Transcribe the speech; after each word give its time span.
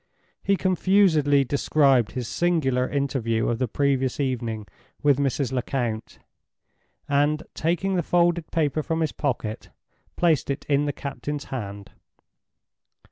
He 0.41 0.55
confusedly 0.57 1.43
described 1.43 2.13
his 2.13 2.27
singular 2.27 2.89
interview 2.89 3.47
of 3.49 3.59
the 3.59 3.67
previous 3.67 4.19
evening 4.19 4.65
with 5.03 5.19
Mrs. 5.19 5.51
Lecount, 5.51 6.17
and, 7.07 7.43
taking 7.53 7.93
the 7.97 8.01
folded 8.01 8.49
paper 8.51 8.81
from 8.81 9.01
his 9.01 9.11
pocket, 9.11 9.69
placed 10.15 10.49
it 10.49 10.65
in 10.65 10.85
the 10.85 10.91
captain's 10.91 11.43
hand. 11.53 11.91